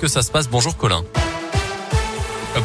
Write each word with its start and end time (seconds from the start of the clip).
que 0.00 0.08
ça 0.08 0.22
se 0.22 0.30
passe. 0.30 0.48
Bonjour 0.48 0.76
Colin. 0.76 1.04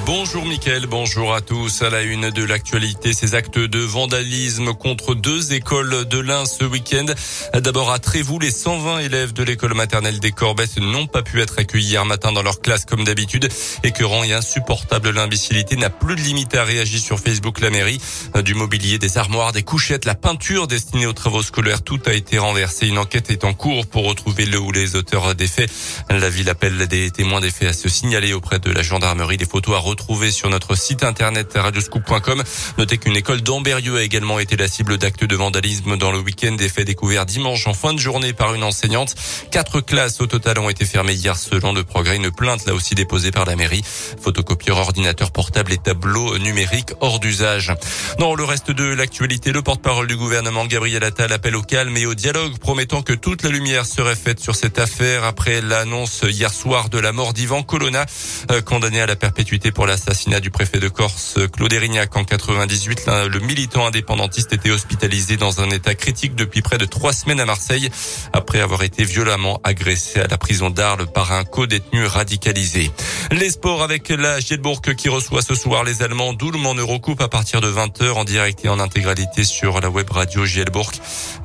Bonjour 0.08 0.46
Mickaël, 0.46 0.88
bonjour 0.88 1.36
à 1.36 1.42
tous. 1.42 1.83
À 1.83 1.92
la 1.92 2.01
une 2.01 2.32
de 2.32 2.43
l'actualité, 2.43 3.14
ces 3.14 3.35
actes 3.35 3.59
de 3.59 3.80
vandalisme 3.80 4.74
contre 4.74 5.14
deux 5.14 5.54
écoles 5.54 6.06
de 6.06 6.17
l'Ain 6.17 6.46
ce 6.46 6.64
week-end. 6.64 7.06
D'abord 7.54 7.92
à 7.92 8.00
Trévoux, 8.00 8.39
les 8.39 8.50
120 8.50 9.00
élèves 9.00 9.34
de 9.34 9.43
l'école 9.43 9.75
maternelle 9.75 10.20
des 10.20 10.32
Corbettes 10.32 10.77
n'ont 10.79 11.05
pas 11.05 11.21
pu 11.21 11.39
être 11.39 11.59
accueillis 11.59 11.89
hier 11.89 12.05
matin 12.05 12.32
dans 12.32 12.41
leur 12.41 12.61
classe 12.61 12.86
comme 12.86 13.04
d'habitude. 13.04 13.48
Écœurant 13.84 14.24
et 14.24 14.34
insupportable, 14.34 15.12
l'imbécilité 15.12 15.76
n'a 15.76 15.92
plus 15.92 16.16
de 16.16 16.22
limite 16.22 16.56
à 16.56 16.64
réagir 16.64 17.00
sur 17.00 17.20
Facebook 17.20 17.60
la 17.60 17.70
mairie. 17.70 18.02
Du 18.44 18.56
mobilier, 18.56 18.98
des 18.98 19.20
armoires, 19.20 19.52
des 19.52 19.64
couchettes, 19.64 20.06
la 20.06 20.16
peinture 20.16 20.66
destinée 20.66 21.06
aux 21.06 21.14
travaux 21.14 21.44
scolaires, 21.44 21.84
tout 21.84 22.00
a 22.08 22.14
été 22.14 22.40
renversé. 22.40 22.88
Une 22.88 22.98
enquête 22.98 23.30
est 23.30 23.44
en 23.44 23.54
cours 23.54 23.86
pour 23.86 24.06
retrouver 24.06 24.48
le 24.48 24.58
ou 24.60 24.72
les 24.72 24.96
auteurs 24.96 25.36
des 25.36 25.48
faits. 25.48 25.72
La 26.10 26.30
ville 26.30 26.50
appelle 26.50 26.88
des 26.88 27.12
témoins 27.12 27.40
des 27.40 27.52
faits 27.52 27.70
à 27.70 27.74
se 27.74 27.88
signaler 27.88 28.34
auprès 28.34 28.58
de 28.58 28.72
la 28.72 28.82
gendarmerie. 28.82 29.38
Des 29.38 29.46
photos 29.46 29.75
à 29.75 29.79
retrouver 29.79 30.32
sur 30.32 30.50
notre 30.50 30.75
site 30.75 31.04
internet 31.04 31.52
radioscoop.com. 31.56 32.43
Notez 32.77 32.97
qu'une 32.97 33.15
école 33.15 33.41
d'Amberieux 33.41 33.98
a 33.98 34.03
également 34.03 34.39
été 34.39 34.55
la 34.55 34.67
cible 34.67 34.98
d'actes 34.98 35.25
de 35.25 35.35
vandalisme 35.35 35.98
dans 35.98 36.11
le 36.11 36.20
week-end 36.20 36.53
des 36.53 36.70
faits 36.70 36.88
découverts 36.88 37.25
dimanche 37.25 37.67
en 37.67 37.73
fin 37.73 37.93
de 37.93 37.99
journée 37.99 38.34
par 38.34 38.53
une 38.53 38.63
enseignante. 38.63 39.15
Quatre 39.51 39.81
classes 39.81 40.21
au 40.21 40.27
total 40.27 40.59
ont 40.59 40.70
été 40.70 40.85
fermées 40.85 41.13
hier 41.13 41.35
selon 41.38 41.73
le 41.73 41.84
progrès. 41.84 42.15
Une 42.15 42.31
plainte 42.31 42.65
là 42.65 42.73
aussi 42.73 42.95
déposée 42.95 43.31
par 43.31 43.45
la 43.45 43.55
mairie. 43.55 43.84
Photocopieur, 44.21 44.77
ordinateur 44.77 45.31
portable 45.31 45.73
et 45.73 45.77
tableau 45.77 46.37
numérique 46.37 46.93
hors 47.01 47.20
d'usage. 47.20 47.73
Dans 48.17 48.35
le 48.35 48.43
reste 48.43 48.71
de 48.71 48.85
l'actualité, 48.85 49.51
le 49.51 49.62
porte-parole 49.62 50.07
du 50.07 50.15
gouvernement 50.15 50.65
Gabriel 50.65 51.03
Attal 51.03 51.34
appelle 51.34 51.55
au 51.55 51.62
calme 51.62 51.98
et 51.98 52.05
au 52.05 52.15
dialogue, 52.15 52.57
promettant 52.59 53.01
que 53.01 53.13
toute 53.13 53.43
la 53.43 53.49
lumière 53.49 53.85
serait 53.85 54.15
faite 54.15 54.39
sur 54.39 54.55
cette 54.55 54.79
affaire 54.79 55.23
après 55.26 55.62
l'annonce 55.62 56.21
hier 56.23 56.53
soir 56.53 56.89
de 56.89 56.99
la 56.99 57.12
mort 57.12 57.34
d'Ivan 57.34 57.63
Colonna, 57.63 58.05
euh, 58.51 58.62
condamné 58.62 59.01
à 59.01 59.05
la 59.05 59.15
perpétuité 59.15 59.64
pour 59.71 59.87
l'assassinat 59.87 60.39
du 60.39 60.51
préfet 60.51 60.79
de 60.79 60.87
Corse, 60.87 61.37
Claude 61.53 61.73
Erignac, 61.73 62.15
en 62.15 62.23
98. 62.23 63.09
Le 63.29 63.40
militant 63.40 63.87
indépendantiste 63.87 64.53
était 64.53 64.72
hospitalisé 64.72 65.38
dans 65.38 65.62
un 65.62 65.70
état 65.70 65.95
critique 65.95 66.36
depuis 66.36 66.62
près 66.62 66.78
de 66.78 66.86
trois 66.86 67.14
semaines 67.14 67.40
à 67.40 67.45
Marseille, 67.45 67.90
après 68.34 68.59
avoir 68.59 68.84
été 68.84 69.03
violemment 69.03 69.59
agressé 69.64 70.20
à 70.20 70.28
la 70.28 70.38
prison 70.38 70.70
d'Arles 70.70 71.08
par 71.08 71.31
un 71.31 71.44
co-détenu 71.44 72.06
radicalisé. 72.06 72.92
Les 73.31 73.50
sports 73.50 73.81
avec 73.81 74.09
la 74.09 74.40
Gielbourg 74.40 74.81
qui 74.81 75.09
reçoit 75.09 75.42
ce 75.42 75.56
soir 75.56 75.84
les 75.84 76.03
Allemands 76.03 76.34
d'Ulm 76.34 76.66
en 76.66 76.75
Eurocoupe 76.75 77.22
à 77.22 77.28
partir 77.28 77.62
de 77.62 77.72
20h 77.72 78.12
en 78.12 78.23
direct 78.23 78.64
et 78.66 78.70
en 78.70 78.80
intégralité 78.80 79.44
sur 79.44 79.81
la 79.81 79.90
web 79.90 80.09
radio 80.12 80.45
Gielbourg 80.45 80.92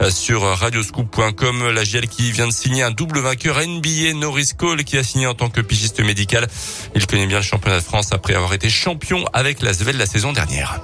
euh, 0.03 0.11
sur 0.11 0.43
radioscoop.com. 0.43 1.71
La 1.71 1.85
Giel 1.85 2.09
qui 2.09 2.33
vient 2.33 2.49
de 2.49 2.53
signer 2.53 2.83
un 2.83 2.91
double 2.91 3.21
vainqueur 3.21 3.59
NBA 3.61 4.15
Norris 4.15 4.51
Cole 4.57 4.85
qui 4.85 4.99
a 4.99 5.03
signé 5.03 5.27
en 5.27 5.35
tant 5.35 5.49
que 5.49 5.61
pigiste 5.61 6.01
médical. 6.01 6.47
Il 6.95 7.07
connaît 7.07 7.27
bien 7.27 7.39
le 7.39 7.45
championnat 7.45 7.79
de 7.79 7.85
France 7.85 8.10
après 8.13 8.35
avoir 8.35 8.53
été 8.55 8.69
champion 8.69 9.25
avec 9.33 9.63
la 9.63 9.73
Svel 9.73 9.97
la 9.97 10.07
saison 10.07 10.33
dernière. 10.33 10.81